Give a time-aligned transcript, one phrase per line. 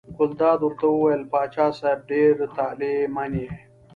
[0.17, 3.49] ګلداد ورته وویل: پاچا صاحب ډېر طالع من یې.